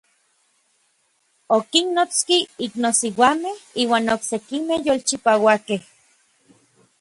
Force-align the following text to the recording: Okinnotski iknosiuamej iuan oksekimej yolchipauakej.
Okinnotski 1.57 2.37
iknosiuamej 2.67 3.57
iuan 3.85 4.05
oksekimej 4.15 4.79
yolchipauakej. 4.89 5.81